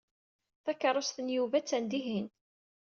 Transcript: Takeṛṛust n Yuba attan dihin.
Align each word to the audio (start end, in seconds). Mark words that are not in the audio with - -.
Takeṛṛust 0.63 1.17
n 1.21 1.27
Yuba 1.35 1.55
attan 1.59 1.85
dihin. 1.91 2.27